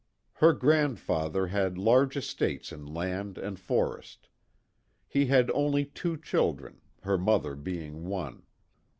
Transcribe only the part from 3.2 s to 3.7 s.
and